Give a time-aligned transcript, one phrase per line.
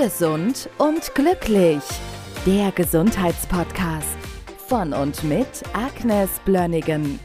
[0.00, 1.82] Gesund und glücklich.
[2.46, 4.16] Der Gesundheitspodcast
[4.68, 7.18] von und mit Agnes Blönnigan.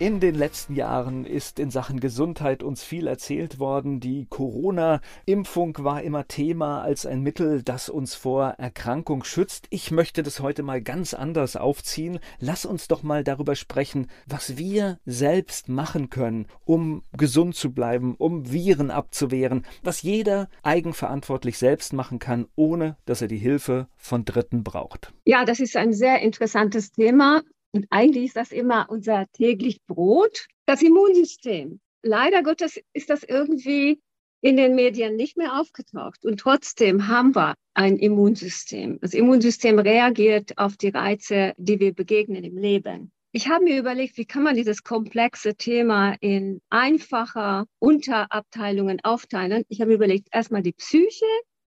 [0.00, 4.00] In den letzten Jahren ist in Sachen Gesundheit uns viel erzählt worden.
[4.00, 9.66] Die Corona-Impfung war immer Thema als ein Mittel, das uns vor Erkrankung schützt.
[9.68, 12.18] Ich möchte das heute mal ganz anders aufziehen.
[12.38, 18.14] Lass uns doch mal darüber sprechen, was wir selbst machen können, um gesund zu bleiben,
[18.16, 24.24] um Viren abzuwehren, was jeder eigenverantwortlich selbst machen kann, ohne dass er die Hilfe von
[24.24, 25.12] Dritten braucht.
[25.26, 27.42] Ja, das ist ein sehr interessantes Thema.
[27.72, 31.80] Und eigentlich ist das immer unser täglich Brot, das Immunsystem.
[32.02, 34.00] Leider Gottes ist das irgendwie
[34.40, 36.24] in den Medien nicht mehr aufgetaucht.
[36.24, 38.98] Und trotzdem haben wir ein Immunsystem.
[39.00, 43.12] Das Immunsystem reagiert auf die Reize, die wir begegnen im Leben.
[43.32, 49.64] Ich habe mir überlegt, wie kann man dieses komplexe Thema in einfacher Unterabteilungen aufteilen.
[49.68, 51.26] Ich habe mir überlegt, erstmal die Psyche,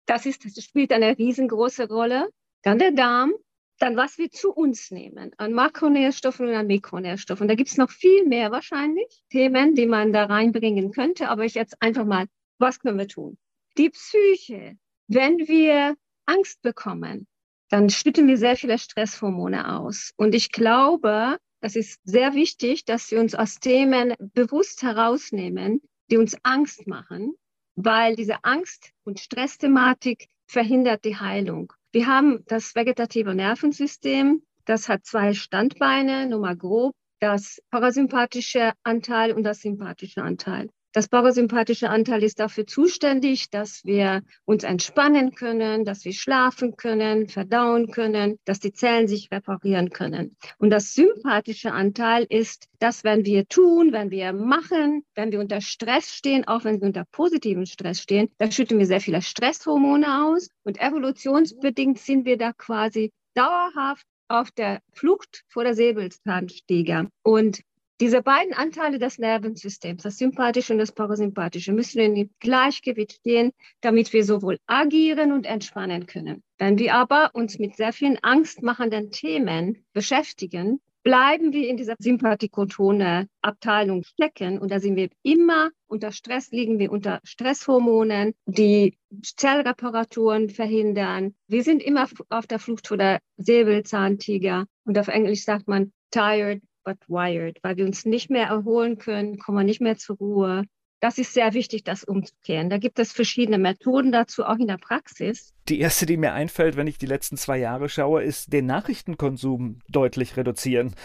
[0.07, 2.29] das, ist, das spielt eine riesengroße Rolle.
[2.63, 3.33] Dann der Darm,
[3.79, 7.47] dann was wir zu uns nehmen an Makronährstoffen und an Mikronährstoffen.
[7.47, 11.29] Da gibt es noch viel mehr wahrscheinlich Themen, die man da reinbringen könnte.
[11.29, 12.27] Aber ich jetzt einfach mal,
[12.59, 13.37] was können wir tun?
[13.77, 14.77] Die Psyche.
[15.07, 17.27] Wenn wir Angst bekommen,
[17.69, 20.11] dann schütten wir sehr viele Stresshormone aus.
[20.15, 26.17] Und ich glaube, das ist sehr wichtig, dass wir uns aus Themen bewusst herausnehmen, die
[26.17, 27.35] uns Angst machen,
[27.75, 31.73] weil diese Angst- und Stressthematik verhindert die Heilung.
[31.93, 39.31] Wir haben das vegetative Nervensystem, das hat zwei Standbeine, nur mal grob, das parasympathische Anteil
[39.31, 40.71] und das sympathische Anteil.
[40.93, 47.27] Das parasympathische Anteil ist dafür zuständig, dass wir uns entspannen können, dass wir schlafen können,
[47.29, 50.37] verdauen können, dass die Zellen sich reparieren können.
[50.59, 55.61] Und das sympathische Anteil ist, dass wenn wir tun, wenn wir machen, wenn wir unter
[55.61, 60.25] Stress stehen, auch wenn wir unter positiven Stress stehen, da schütten wir sehr viele Stresshormone
[60.25, 60.49] aus.
[60.63, 67.09] Und evolutionsbedingt sind wir da quasi dauerhaft auf der Flucht vor der Säbelzahntiger.
[67.23, 67.61] Und
[68.01, 74.11] diese beiden Anteile des Nervensystems, das sympathische und das parasympathische, müssen in Gleichgewicht stehen, damit
[74.13, 76.43] wir sowohl agieren und entspannen können.
[76.57, 83.27] Wenn wir aber uns mit sehr vielen angstmachenden Themen beschäftigen, bleiben wir in dieser sympathikotone
[83.41, 90.49] Abteilung stecken und da sind wir immer unter Stress, liegen wir unter Stresshormonen, die Zellreparaturen
[90.49, 91.35] verhindern.
[91.47, 96.61] Wir sind immer auf der Flucht vor der Säbelzahntiger und auf Englisch sagt man tired,
[96.83, 100.63] but wired, weil wir uns nicht mehr erholen können, kommen wir nicht mehr zur Ruhe.
[100.99, 102.69] Das ist sehr wichtig, das umzukehren.
[102.69, 105.53] Da gibt es verschiedene Methoden dazu, auch in der Praxis.
[105.67, 109.79] Die erste, die mir einfällt, wenn ich die letzten zwei Jahre schaue, ist den Nachrichtenkonsum
[109.89, 110.95] deutlich reduzieren.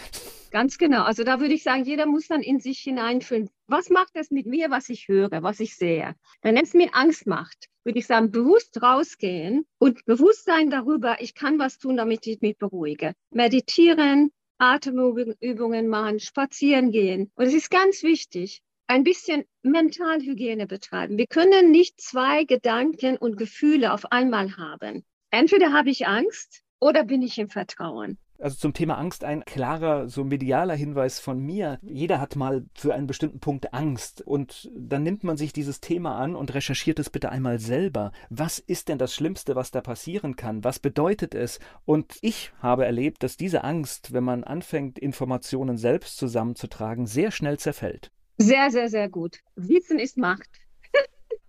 [0.51, 1.03] Ganz genau.
[1.03, 4.45] Also da würde ich sagen, jeder muss dann in sich hineinfühlen, was macht es mit
[4.45, 6.15] mir, was ich höre, was ich sehe.
[6.41, 11.59] Wenn es mir Angst macht, würde ich sagen, bewusst rausgehen und Bewusstsein darüber, ich kann
[11.59, 13.13] was tun, damit ich mich beruhige.
[13.31, 17.31] Meditieren, Atemübungen machen, spazieren gehen.
[17.35, 21.17] Und es ist ganz wichtig, ein bisschen Mentalhygiene betreiben.
[21.17, 25.05] Wir können nicht zwei Gedanken und Gefühle auf einmal haben.
[25.31, 28.17] Entweder habe ich Angst oder bin ich im Vertrauen.
[28.39, 31.77] Also zum Thema Angst ein klarer, so medialer Hinweis von mir.
[31.81, 36.15] Jeder hat mal für einen bestimmten Punkt Angst und dann nimmt man sich dieses Thema
[36.15, 38.13] an und recherchiert es bitte einmal selber.
[38.29, 40.63] Was ist denn das Schlimmste, was da passieren kann?
[40.63, 41.59] Was bedeutet es?
[41.83, 47.59] Und ich habe erlebt, dass diese Angst, wenn man anfängt, Informationen selbst zusammenzutragen, sehr schnell
[47.59, 48.11] zerfällt.
[48.37, 49.39] Sehr, sehr, sehr gut.
[49.55, 50.49] Wissen ist Macht.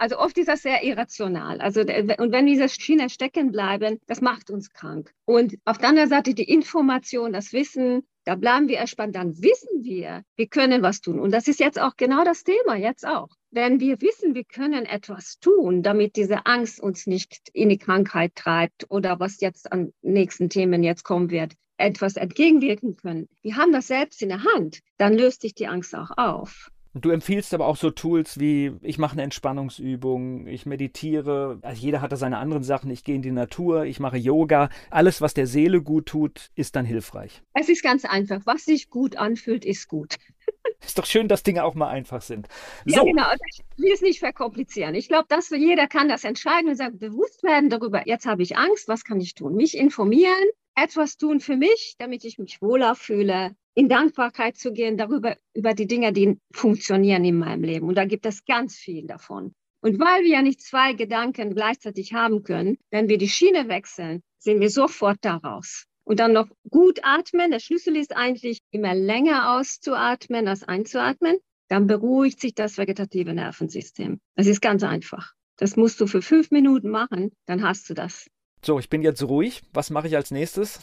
[0.00, 1.60] Also oft ist das sehr irrational.
[1.60, 5.12] Also, und wenn diese Schiene stecken bleiben, das macht uns krank.
[5.26, 9.84] Und auf der anderen Seite die Information, das Wissen, da bleiben wir erspannt, dann wissen
[9.84, 11.20] wir, wir können was tun.
[11.20, 13.28] Und das ist jetzt auch genau das Thema, jetzt auch.
[13.50, 18.34] Wenn wir wissen, wir können etwas tun, damit diese Angst uns nicht in die Krankheit
[18.34, 23.28] treibt oder was jetzt an nächsten Themen jetzt kommen wird, etwas entgegenwirken können.
[23.42, 26.70] Wir haben das selbst in der Hand, dann löst sich die Angst auch auf.
[26.94, 32.00] Du empfiehlst aber auch so Tools wie, ich mache eine Entspannungsübung, ich meditiere, also jeder
[32.00, 34.70] hat da seine anderen Sachen, ich gehe in die Natur, ich mache Yoga.
[34.90, 37.42] Alles, was der Seele gut tut, ist dann hilfreich.
[37.54, 38.40] Es ist ganz einfach.
[38.44, 40.16] Was sich gut anfühlt, ist gut.
[40.82, 42.48] Ist doch schön, dass Dinge auch mal einfach sind.
[42.86, 42.96] So.
[42.96, 43.26] Ja, genau.
[43.50, 44.94] Ich will es nicht verkomplizieren.
[44.94, 48.56] Ich glaube, dass jeder kann das entscheiden und sagen, bewusst werden darüber, jetzt habe ich
[48.56, 49.54] Angst, was kann ich tun?
[49.54, 50.32] Mich informieren,
[50.74, 55.72] etwas tun für mich, damit ich mich wohler fühle, in Dankbarkeit zu gehen, darüber, über
[55.72, 57.88] die Dinge, die funktionieren in meinem Leben.
[57.88, 59.54] Und da gibt es ganz viel davon.
[59.80, 64.20] Und weil wir ja nicht zwei Gedanken gleichzeitig haben können, wenn wir die Schiene wechseln,
[64.38, 65.86] sind wir sofort daraus.
[66.04, 67.52] Und dann noch gut atmen.
[67.52, 71.38] Der Schlüssel ist eigentlich immer länger auszuatmen als einzuatmen.
[71.68, 74.20] Dann beruhigt sich das vegetative Nervensystem.
[74.34, 75.32] Es ist ganz einfach.
[75.56, 78.28] Das musst du für fünf Minuten machen, dann hast du das.
[78.64, 79.62] So, ich bin jetzt ruhig.
[79.72, 80.80] Was mache ich als nächstes?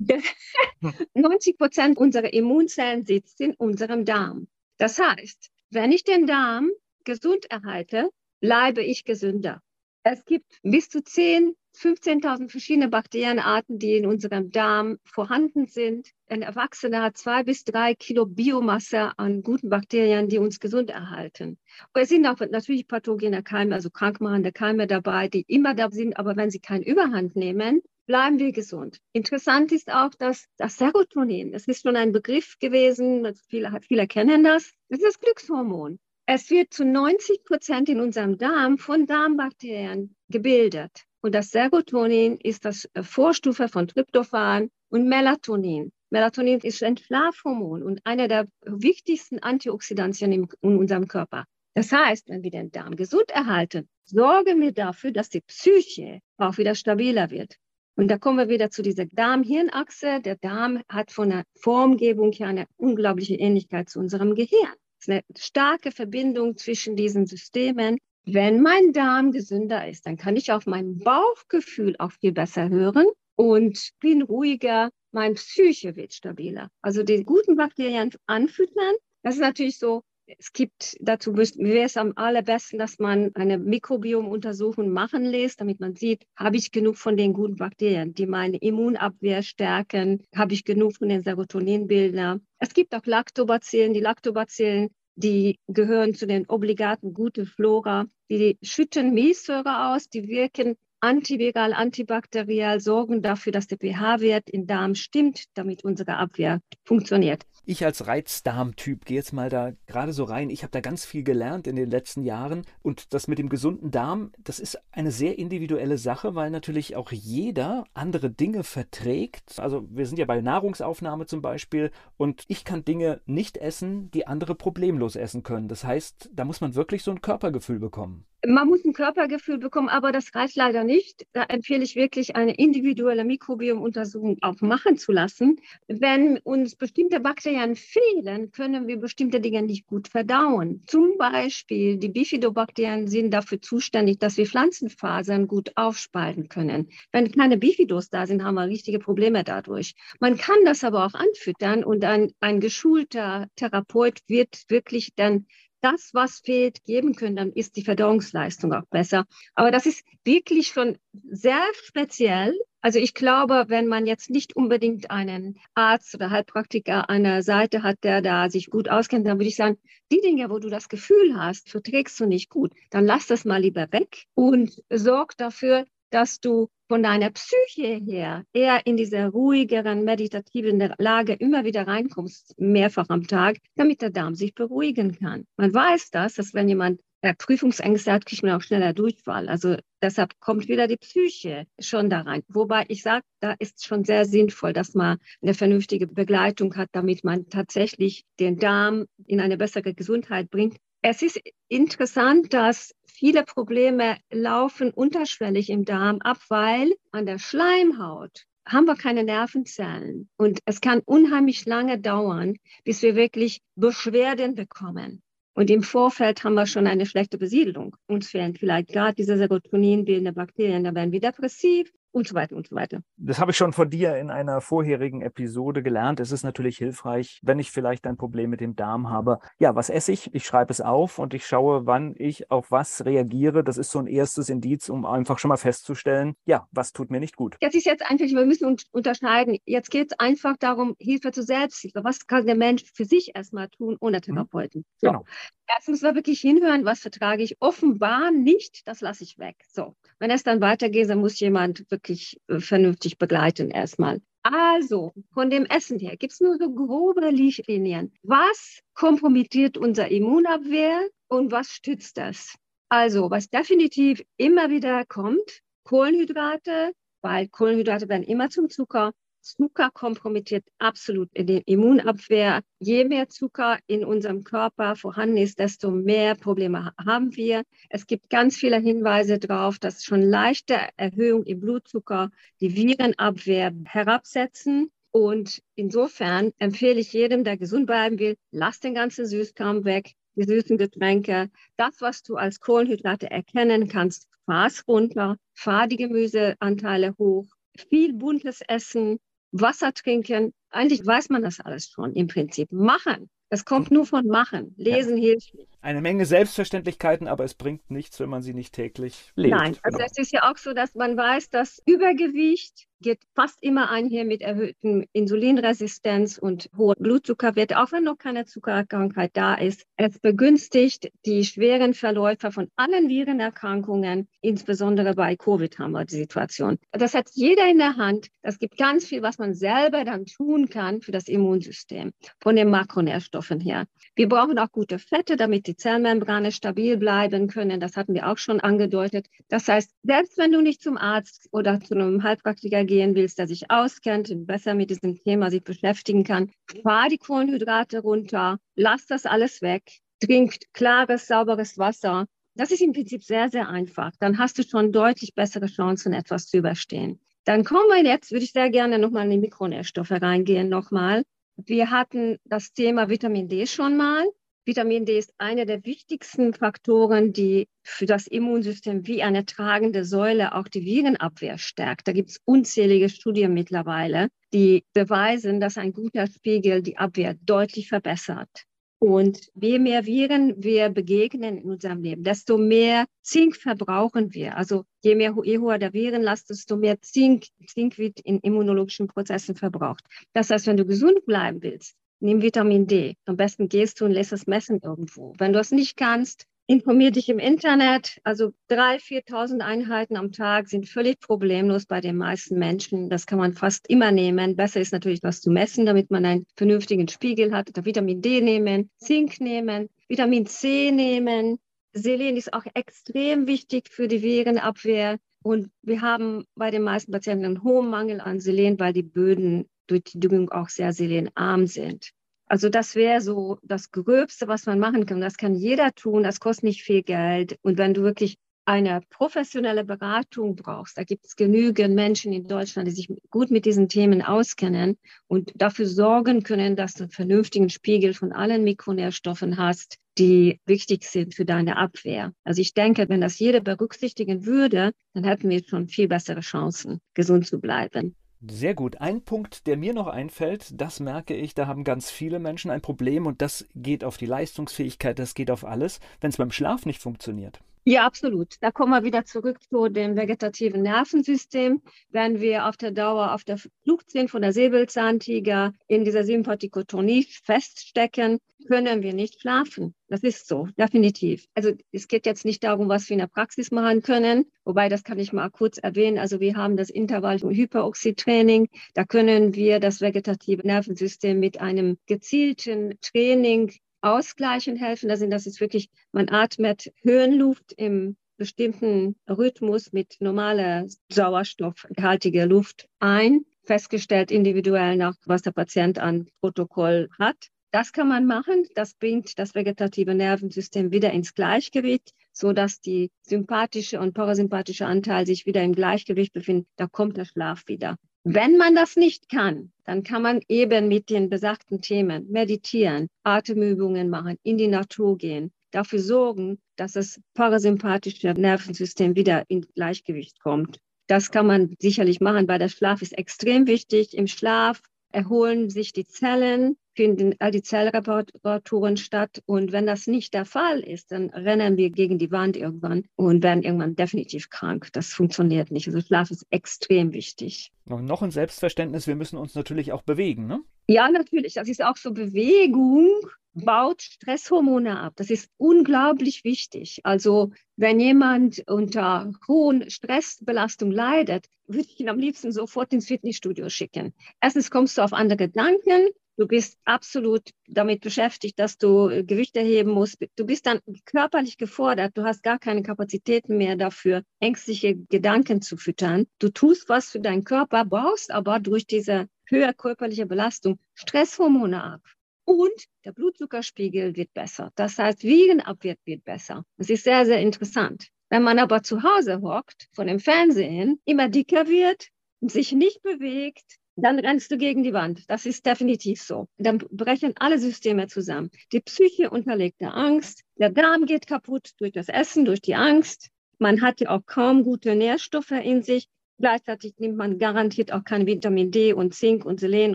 [1.14, 4.48] 90 Prozent unserer Immunzellen sitzen in unserem Darm.
[4.78, 6.70] Das heißt, wenn ich den Darm
[7.04, 8.10] gesund erhalte,
[8.40, 9.62] bleibe ich gesünder.
[10.02, 16.08] Es gibt bis zu 10, 15.000 verschiedene Bakterienarten, die in unserem Darm vorhanden sind.
[16.26, 21.58] Ein Erwachsener hat zwei bis drei Kilo Biomasse an guten Bakterien, die uns gesund erhalten.
[21.92, 26.16] Und es sind auch natürlich pathogene Keime, also krankmachende Keime dabei, die immer da sind,
[26.16, 29.00] aber wenn sie keine Überhand nehmen, bleiben wir gesund.
[29.12, 34.44] Interessant ist auch, dass das Serotonin, das ist schon ein Begriff gewesen, viele, viele kennen
[34.44, 35.98] das, das ist das Glückshormon.
[36.32, 41.02] Es wird zu 90 Prozent in unserem Darm von Darmbakterien gebildet.
[41.22, 45.90] Und das Serotonin ist das äh, Vorstufe von Tryptophan und Melatonin.
[46.10, 51.46] Melatonin ist ein Schlafhormon und einer der wichtigsten Antioxidantien in unserem Körper.
[51.74, 56.58] Das heißt, wenn wir den Darm gesund erhalten, sorgen wir dafür, dass die Psyche auch
[56.58, 57.56] wieder stabiler wird.
[57.96, 60.20] Und da kommen wir wieder zu dieser Darm-Hirn-Achse.
[60.20, 64.76] Der Darm hat von der Formgebung her eine unglaubliche Ähnlichkeit zu unserem Gehirn.
[65.00, 67.96] Ist eine starke Verbindung zwischen diesen Systemen.
[68.26, 73.06] Wenn mein Darm gesünder ist, dann kann ich auf mein Bauchgefühl auch viel besser hören
[73.34, 74.90] und bin ruhiger.
[75.10, 76.68] Mein Psyche wird stabiler.
[76.82, 78.94] Also die guten Bakterien anfüttern.
[79.22, 80.02] Das ist natürlich so
[80.38, 85.94] es gibt dazu, wäre es am allerbesten, dass man eine Mikrobiomuntersuchung machen lässt, damit man
[85.94, 90.96] sieht, habe ich genug von den guten Bakterien, die meine Immunabwehr stärken, habe ich genug
[90.96, 92.46] von den Serotoninbildern.
[92.58, 93.94] Es gibt auch Lactobacillen.
[93.94, 98.06] Die Lactobacillen, die gehören zu den obligaten guten Flora.
[98.30, 104.94] Die schütten Milchsäure aus, die wirken antiviral, antibakteriell, sorgen dafür, dass der pH-Wert im Darm
[104.94, 107.44] stimmt, damit unsere Abwehr funktioniert.
[107.70, 110.50] Ich als Reizdarm-Typ gehe jetzt mal da gerade so rein.
[110.50, 112.64] Ich habe da ganz viel gelernt in den letzten Jahren.
[112.82, 117.12] Und das mit dem gesunden Darm, das ist eine sehr individuelle Sache, weil natürlich auch
[117.12, 119.60] jeder andere Dinge verträgt.
[119.60, 124.26] Also wir sind ja bei Nahrungsaufnahme zum Beispiel und ich kann Dinge nicht essen, die
[124.26, 125.68] andere problemlos essen können.
[125.68, 128.26] Das heißt, da muss man wirklich so ein Körpergefühl bekommen.
[128.46, 131.26] Man muss ein Körpergefühl bekommen, aber das reicht leider nicht.
[131.34, 135.60] Da empfehle ich wirklich eine individuelle Mikrobiomuntersuchung auch machen zu lassen.
[135.88, 140.82] Wenn uns bestimmte Bakterien fehlen, können wir bestimmte Dinge nicht gut verdauen.
[140.86, 146.88] Zum Beispiel die Bifidobakterien sind dafür zuständig, dass wir Pflanzenfasern gut aufspalten können.
[147.12, 149.94] Wenn keine Bifidos da sind, haben wir richtige Probleme dadurch.
[150.18, 155.46] Man kann das aber auch anfüttern und ein, ein geschulter Therapeut wird wirklich dann
[155.80, 159.24] das, was fehlt, geben können, dann ist die Verdauungsleistung auch besser.
[159.54, 160.98] Aber das ist wirklich schon
[161.30, 162.58] sehr speziell.
[162.82, 167.82] Also ich glaube, wenn man jetzt nicht unbedingt einen Arzt oder Heilpraktiker an der Seite
[167.82, 169.78] hat, der da sich gut auskennt, dann würde ich sagen,
[170.10, 173.60] die Dinge, wo du das Gefühl hast, verträgst du nicht gut, dann lass das mal
[173.60, 180.04] lieber weg und sorg dafür, dass du von deiner Psyche her eher in diese ruhigeren,
[180.04, 185.44] meditativen Lage immer wieder reinkommst, mehrfach am Tag, damit der Darm sich beruhigen kann.
[185.56, 189.48] Man weiß das, dass wenn jemand äh, Prüfungsängste hat, kriegt man auch schneller Durchfall.
[189.48, 192.42] Also deshalb kommt wieder die Psyche schon da rein.
[192.48, 197.22] Wobei ich sage, da ist schon sehr sinnvoll, dass man eine vernünftige Begleitung hat, damit
[197.22, 200.78] man tatsächlich den Darm in eine bessere Gesundheit bringt.
[201.02, 208.44] Es ist interessant, dass viele Probleme laufen unterschwellig im Darm ab, weil an der Schleimhaut
[208.66, 210.28] haben wir keine Nervenzellen.
[210.36, 215.22] Und es kann unheimlich lange dauern, bis wir wirklich Beschwerden bekommen.
[215.54, 217.96] Und im Vorfeld haben wir schon eine schlechte Besiedelung.
[218.06, 222.68] Uns fehlen vielleicht gerade diese Serotoninbildende Bakterien, da werden wir depressiv, und so weiter und
[222.68, 223.02] so weiter.
[223.16, 226.20] Das habe ich schon von dir in einer vorherigen Episode gelernt.
[226.20, 229.38] Es ist natürlich hilfreich, wenn ich vielleicht ein Problem mit dem Darm habe.
[229.58, 230.34] Ja, was esse ich?
[230.34, 233.62] Ich schreibe es auf und ich schaue, wann ich auf was reagiere.
[233.64, 237.20] Das ist so ein erstes Indiz, um einfach schon mal festzustellen, ja, was tut mir
[237.20, 237.56] nicht gut.
[237.60, 239.58] Das ist jetzt einfach, wir müssen unterscheiden.
[239.64, 242.02] Jetzt geht es einfach darum, Hilfe zur Selbsthilfe.
[242.04, 244.22] Was kann der Mensch für sich erstmal tun ohne mhm.
[244.22, 244.84] Therapeuten?
[244.96, 245.08] So.
[245.08, 245.24] Genau.
[245.72, 247.56] Erst müssen wir wirklich hinhören, was vertrage ich.
[247.60, 249.56] Offenbar nicht, das lasse ich weg.
[249.68, 249.94] So.
[250.18, 254.20] Wenn es dann weitergeht, dann muss jemand wirklich äh, vernünftig begleiten erstmal.
[254.42, 258.12] Also, von dem Essen her gibt es nur so grobe Richtlinien.
[258.22, 262.54] Was kompromittiert unser Immunabwehr und was stützt das?
[262.88, 266.92] Also, was definitiv immer wieder kommt, Kohlenhydrate,
[267.22, 269.12] weil Kohlenhydrate werden immer zum Zucker.
[269.42, 272.60] Zucker kompromittiert absolut die Immunabwehr.
[272.78, 277.62] Je mehr Zucker in unserem Körper vorhanden ist, desto mehr Probleme haben wir.
[277.88, 282.30] Es gibt ganz viele Hinweise darauf, dass schon leichte Erhöhung im Blutzucker
[282.60, 284.90] die Virenabwehr herabsetzen.
[285.10, 290.12] Und insofern empfehle ich jedem, der gesund bleiben will, lass den ganzen Süßkram weg.
[290.36, 297.14] die süßen Getränke, das, was du als Kohlenhydrate erkennen kannst, fahr's runter, fahr die Gemüseanteile
[297.18, 297.46] hoch,
[297.88, 299.18] viel buntes Essen,
[299.52, 300.52] Wasser trinken.
[300.70, 302.70] Eigentlich weiß man das alles schon im Prinzip.
[302.72, 303.28] Machen.
[303.48, 304.74] Das kommt nur von Machen.
[304.76, 305.30] Lesen ja.
[305.30, 305.68] hilft nicht.
[305.82, 309.54] Eine Menge Selbstverständlichkeiten, aber es bringt nichts, wenn man sie nicht täglich lebt.
[309.54, 310.10] Nein, also genau.
[310.10, 314.42] es ist ja auch so, dass man weiß, dass Übergewicht geht fast immer einher mit
[314.42, 319.86] erhöhtem Insulinresistenz und hoher Blutzuckerwert, auch wenn noch keine Zuckerkrankheit da ist.
[319.96, 326.78] Es begünstigt die schweren Verläufe von allen Virenerkrankungen, insbesondere bei Covid haben wir die Situation.
[326.92, 328.28] Das hat jeder in der Hand.
[328.42, 332.68] Das gibt ganz viel, was man selber dann tun kann für das Immunsystem, von den
[332.68, 333.86] Makronährstoffen her.
[334.14, 337.78] Wir brauchen auch gute Fette, damit die Zellmembrane stabil bleiben können.
[337.78, 339.28] Das hatten wir auch schon angedeutet.
[339.48, 343.46] Das heißt, selbst wenn du nicht zum Arzt oder zu einem Heilpraktiker gehen willst, der
[343.46, 346.50] sich auskennt, besser mit diesem Thema sich beschäftigen kann,
[346.82, 349.84] fahr die Kohlenhydrate runter, lass das alles weg,
[350.18, 352.26] trink klares, sauberes Wasser.
[352.56, 354.10] Das ist im Prinzip sehr, sehr einfach.
[354.18, 357.20] Dann hast du schon deutlich bessere Chancen, etwas zu überstehen.
[357.44, 361.22] Dann kommen wir jetzt, würde ich sehr gerne nochmal in die Mikronährstoffe reingehen, nochmal.
[361.56, 364.24] Wir hatten das Thema Vitamin D schon mal.
[364.66, 370.54] Vitamin D ist einer der wichtigsten Faktoren, die für das Immunsystem wie eine tragende Säule
[370.54, 372.06] auch die Virenabwehr stärkt.
[372.06, 377.88] Da gibt es unzählige Studien mittlerweile, die beweisen, dass ein guter Spiegel die Abwehr deutlich
[377.88, 378.66] verbessert.
[379.02, 384.58] Und je mehr Viren wir begegnen in unserem Leben, desto mehr Zink verbrauchen wir.
[384.58, 389.56] Also je mehr je hoher der Virenlast, desto mehr Zink, Zink wird in immunologischen Prozessen
[389.56, 390.04] verbraucht.
[390.34, 393.16] Das heißt, wenn du gesund bleiben willst, nimm Vitamin D.
[393.26, 395.34] Am besten gehst du und lässt es messen irgendwo.
[395.38, 398.20] Wenn du es nicht kannst, informier dich im Internet.
[398.22, 403.10] Also 3.000, 4.000 Einheiten am Tag sind völlig problemlos bei den meisten Menschen.
[403.10, 404.54] Das kann man fast immer nehmen.
[404.54, 407.70] Besser ist natürlich, was zu messen, damit man einen vernünftigen Spiegel hat.
[407.70, 411.58] Oder Vitamin D nehmen, Zink nehmen, Vitamin C nehmen.
[411.92, 415.18] Selen ist auch extrem wichtig für die Virenabwehr.
[415.42, 419.68] Und wir haben bei den meisten Patienten einen hohen Mangel an Selen, weil die Böden
[419.86, 422.10] durch die Düngung auch sehr selenarm sind.
[422.46, 425.20] Also das wäre so das Gröbste, was man machen kann.
[425.20, 427.58] Das kann jeder tun, das kostet nicht viel Geld.
[427.62, 432.86] Und wenn du wirklich eine professionelle Beratung brauchst, da gibt es genügend Menschen in Deutschland,
[432.88, 437.70] die sich gut mit diesen Themen auskennen und dafür sorgen können, dass du einen vernünftigen
[437.70, 442.32] Spiegel von allen Mikronährstoffen hast, die wichtig sind für deine Abwehr.
[442.44, 447.00] Also ich denke, wenn das jeder berücksichtigen würde, dann hätten wir schon viel bessere Chancen,
[447.14, 448.14] gesund zu bleiben.
[448.48, 449.00] Sehr gut.
[449.00, 452.80] Ein Punkt, der mir noch einfällt, das merke ich, da haben ganz viele Menschen ein
[452.80, 456.86] Problem und das geht auf die Leistungsfähigkeit, das geht auf alles, wenn es beim Schlaf
[456.86, 457.60] nicht funktioniert.
[457.84, 458.56] Ja, absolut.
[458.60, 461.80] Da kommen wir wieder zurück zu dem vegetativen Nervensystem.
[462.10, 467.26] Wenn wir auf der Dauer auf der Flucht sind von der Säbelzahntiger in dieser Sympathikotonie
[467.42, 469.94] feststecken, können wir nicht schlafen.
[470.08, 471.46] Das ist so, definitiv.
[471.54, 475.02] Also es geht jetzt nicht darum, was wir in der Praxis machen können, wobei das
[475.02, 476.18] kann ich mal kurz erwähnen.
[476.18, 478.68] Also wir haben das Intervall-Hyperoxy-Training.
[478.92, 485.08] Da können wir das vegetative Nervensystem mit einem gezielten Training ausgleichen helfen.
[485.08, 492.88] Da sind das ist wirklich, man atmet Höhenluft im bestimmten Rhythmus mit normaler sauerstoffhaltiger Luft
[492.98, 497.36] ein, festgestellt individuell nach, was der Patient an Protokoll hat.
[497.70, 498.66] Das kann man machen.
[498.74, 505.26] Das bringt das vegetative Nervensystem wieder ins Gleichgewicht, so dass die sympathische und parasympathische Anteil
[505.26, 506.66] sich wieder im Gleichgewicht befinden.
[506.76, 507.96] Da kommt der Schlaf wieder.
[508.24, 514.08] Wenn man das nicht kann, dann kann man eben mit den besagten Themen meditieren, Atemübungen
[514.08, 520.78] machen, in die Natur gehen, dafür sorgen, dass das parasympathische Nervensystem wieder in Gleichgewicht kommt.
[521.08, 524.16] Das kann man sicherlich machen, weil der Schlaf ist extrem wichtig.
[524.16, 524.80] Im Schlaf
[525.10, 529.42] erholen sich die Zellen, finden all die Zellreparaturen statt.
[529.46, 533.42] Und wenn das nicht der Fall ist, dann rennen wir gegen die Wand irgendwann und
[533.42, 534.88] werden irgendwann definitiv krank.
[534.92, 535.86] Das funktioniert nicht.
[535.88, 537.72] Also Schlaf ist extrem wichtig.
[537.86, 540.60] Und noch ein Selbstverständnis, wir müssen uns natürlich auch bewegen, ne?
[540.86, 541.54] Ja, natürlich.
[541.54, 543.08] Das ist auch so Bewegung
[543.54, 545.14] baut Stresshormone ab.
[545.16, 547.00] Das ist unglaublich wichtig.
[547.04, 553.68] Also wenn jemand unter hohen Stressbelastung leidet, würde ich ihn am liebsten sofort ins Fitnessstudio
[553.68, 554.14] schicken.
[554.40, 556.08] Erstens kommst du auf andere Gedanken.
[556.40, 560.16] Du bist absolut damit beschäftigt, dass du Gewichte heben musst.
[560.36, 562.16] Du bist dann körperlich gefordert.
[562.16, 566.26] Du hast gar keine Kapazitäten mehr dafür, ängstliche Gedanken zu füttern.
[566.38, 572.00] Du tust was für deinen Körper, baust aber durch diese höhere körperliche Belastung Stresshormone ab
[572.46, 574.70] und der Blutzuckerspiegel wird besser.
[574.76, 576.64] Das heißt, Wiegenabwehr wird besser.
[576.78, 578.08] Das ist sehr, sehr interessant.
[578.30, 582.08] Wenn man aber zu Hause hockt, von dem Fernsehen, immer dicker wird,
[582.40, 585.24] sich nicht bewegt, dann rennst du gegen die Wand.
[585.28, 586.48] Das ist definitiv so.
[586.58, 588.50] Dann brechen alle Systeme zusammen.
[588.72, 593.28] Die Psyche unterlegt der Angst, der Darm geht kaputt durch das Essen, durch die Angst.
[593.58, 596.08] Man hat ja auch kaum gute Nährstoffe in sich.
[596.38, 599.94] Gleichzeitig nimmt man garantiert auch kein Vitamin D und Zink und Selen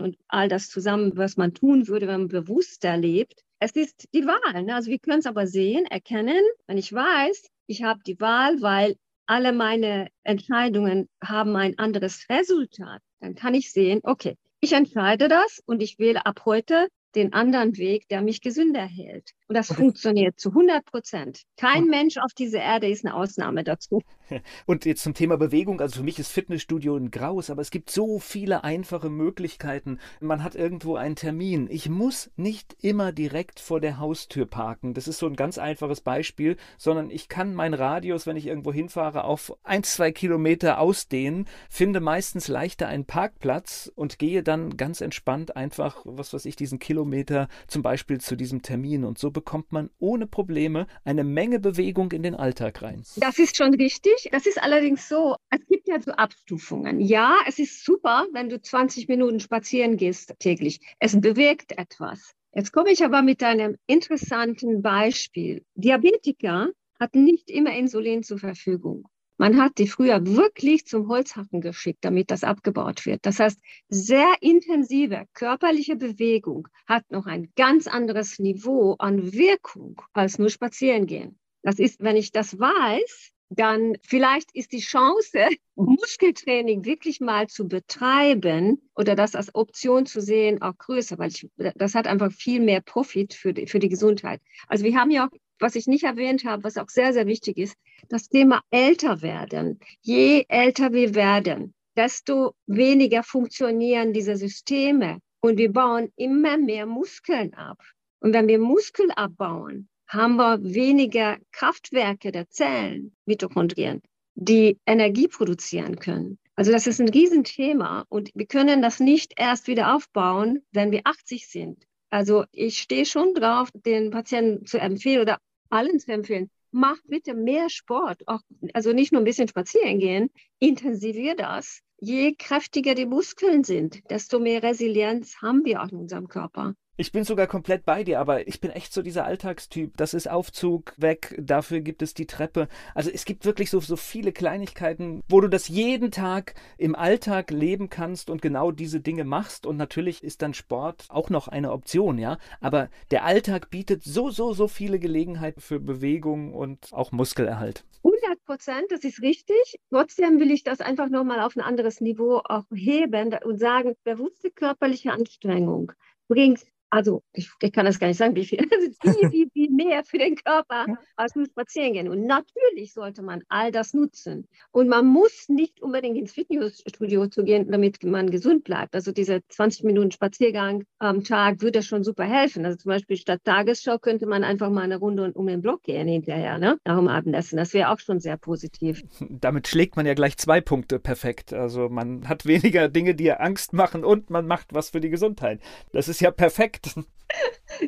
[0.00, 3.42] und all das zusammen, was man tun würde, wenn man bewusster lebt.
[3.58, 4.62] Es ist die Wahl.
[4.62, 4.76] Ne?
[4.76, 8.96] Also wir können es aber sehen, erkennen, wenn ich weiß, ich habe die Wahl, weil
[9.26, 15.62] alle meine Entscheidungen haben ein anderes Resultat, dann kann ich sehen, okay, ich entscheide das
[15.66, 19.32] und ich wähle ab heute den anderen Weg, der mich gesünder hält.
[19.48, 21.42] Und das funktioniert zu 100 Prozent.
[21.56, 24.02] Kein Mensch auf dieser Erde ist eine Ausnahme dazu.
[24.66, 25.80] Und jetzt zum Thema Bewegung.
[25.80, 30.00] Also für mich ist Fitnessstudio ein Graus, aber es gibt so viele einfache Möglichkeiten.
[30.20, 31.68] Man hat irgendwo einen Termin.
[31.70, 34.94] Ich muss nicht immer direkt vor der Haustür parken.
[34.94, 38.72] Das ist so ein ganz einfaches Beispiel, sondern ich kann meinen Radius, wenn ich irgendwo
[38.72, 45.00] hinfahre, auf ein, zwei Kilometer ausdehnen, finde meistens leichter einen Parkplatz und gehe dann ganz
[45.00, 49.04] entspannt einfach, was weiß ich, diesen Kilometer zum Beispiel zu diesem Termin.
[49.04, 53.02] Und so bekommt man ohne Probleme eine Menge Bewegung in den Alltag rein.
[53.16, 54.30] Das ist schon richtig.
[54.32, 57.00] Das ist allerdings so, es gibt ja so Abstufungen.
[57.00, 60.80] Ja, es ist super, wenn du 20 Minuten spazieren gehst täglich.
[61.00, 62.32] Es bewegt etwas.
[62.54, 65.62] Jetzt komme ich aber mit einem interessanten Beispiel.
[65.74, 69.06] Diabetiker hatten nicht immer Insulin zur Verfügung.
[69.38, 73.26] Man hat die früher wirklich zum Holzhacken geschickt, damit das abgebaut wird.
[73.26, 80.38] Das heißt, sehr intensive körperliche Bewegung hat noch ein ganz anderes Niveau an Wirkung als
[80.38, 81.38] nur spazieren gehen.
[81.62, 87.68] Das ist, wenn ich das weiß, dann vielleicht ist die Chance, Muskeltraining wirklich mal zu
[87.68, 92.60] betreiben oder das als Option zu sehen, auch größer, weil ich, das hat einfach viel
[92.60, 94.40] mehr Profit für die, für die Gesundheit.
[94.68, 97.58] Also wir haben ja auch, was ich nicht erwähnt habe, was auch sehr, sehr wichtig
[97.58, 97.76] ist,
[98.08, 99.78] das Thema älter werden.
[100.00, 107.54] Je älter wir werden, desto weniger funktionieren diese Systeme und wir bauen immer mehr Muskeln
[107.54, 107.78] ab.
[108.20, 114.02] Und wenn wir Muskel abbauen, haben wir weniger Kraftwerke der Zellen, Mitochondrien,
[114.34, 116.38] die Energie produzieren können.
[116.54, 121.02] Also das ist ein Riesenthema und wir können das nicht erst wieder aufbauen, wenn wir
[121.04, 121.86] 80 sind.
[122.08, 125.38] Also ich stehe schon drauf, den Patienten zu empfehlen oder
[125.68, 128.40] allen zu empfehlen, mach bitte mehr Sport, auch,
[128.72, 131.80] also nicht nur ein bisschen spazieren gehen, intensivier das.
[131.98, 136.74] Je kräftiger die Muskeln sind, desto mehr Resilienz haben wir auch in unserem Körper.
[136.98, 139.98] Ich bin sogar komplett bei dir, aber ich bin echt so dieser Alltagstyp.
[139.98, 142.68] Das ist Aufzug weg, dafür gibt es die Treppe.
[142.94, 147.50] Also es gibt wirklich so, so viele Kleinigkeiten, wo du das jeden Tag im Alltag
[147.50, 149.66] leben kannst und genau diese Dinge machst.
[149.66, 152.38] Und natürlich ist dann Sport auch noch eine Option, ja.
[152.62, 157.84] Aber der Alltag bietet so, so, so viele Gelegenheiten für Bewegung und auch Muskelerhalt.
[158.04, 159.78] 100 Prozent, das ist richtig.
[159.90, 164.50] Trotzdem will ich das einfach nochmal auf ein anderes Niveau auch heben und sagen, bewusste
[164.50, 165.92] körperliche Anstrengung
[166.28, 166.64] bringt
[166.96, 170.02] also ich, ich, kann das gar nicht sagen, wie viel, also viel, viel, viel mehr
[170.04, 172.08] für den Körper als nur spazieren gehen.
[172.08, 174.48] Und natürlich sollte man all das nutzen.
[174.72, 178.94] Und man muss nicht unbedingt ins Fitnessstudio zu gehen, damit man gesund bleibt.
[178.94, 182.64] Also diese 20 Minuten Spaziergang am Tag würde schon super helfen.
[182.64, 186.08] Also zum Beispiel statt Tagesschau könnte man einfach mal eine Runde um den Block gehen
[186.08, 186.78] hinterher, ne?
[186.84, 187.58] nach dem Abendessen.
[187.58, 189.02] Das wäre auch schon sehr positiv.
[189.28, 191.52] Damit schlägt man ja gleich zwei Punkte perfekt.
[191.52, 195.60] Also man hat weniger Dinge, die Angst machen und man macht was für die Gesundheit.
[195.92, 196.85] Das ist ja perfekt.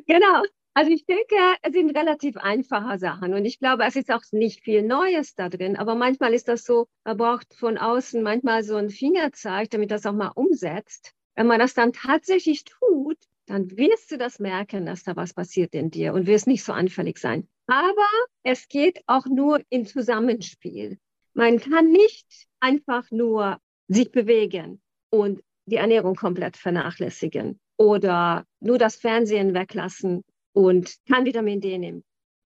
[0.06, 0.42] Genau.
[0.74, 4.62] Also ich denke, es sind relativ einfache Sachen und ich glaube, es ist auch nicht
[4.62, 8.76] viel Neues da drin, aber manchmal ist das so, man braucht von außen manchmal so
[8.76, 11.14] einen Fingerzeig, damit das auch mal umsetzt.
[11.34, 15.74] Wenn man das dann tatsächlich tut, dann wirst du das merken, dass da was passiert
[15.74, 17.48] in dir und wirst nicht so anfällig sein.
[17.66, 18.08] Aber
[18.44, 20.98] es geht auch nur im Zusammenspiel.
[21.34, 23.58] Man kann nicht einfach nur
[23.88, 24.80] sich bewegen
[25.10, 32.04] und die Ernährung komplett vernachlässigen oder nur das Fernsehen weglassen und kein Vitamin D nehmen.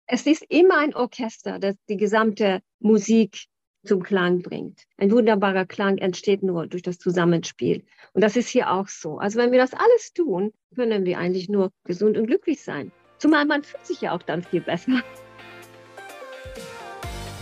[0.07, 3.45] Es ist immer ein Orchester, das die gesamte Musik
[3.85, 4.83] zum Klang bringt.
[4.97, 7.85] Ein wunderbarer Klang entsteht nur durch das Zusammenspiel.
[8.13, 9.19] Und das ist hier auch so.
[9.19, 12.91] Also wenn wir das alles tun, können wir eigentlich nur gesund und glücklich sein.
[13.19, 15.03] Zumal man fühlt sich ja auch dann viel besser.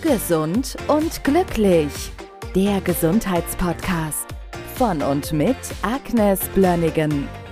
[0.01, 1.91] Gesund und glücklich.
[2.55, 4.27] Der Gesundheitspodcast
[4.75, 7.27] von und mit Agnes Blönnigan.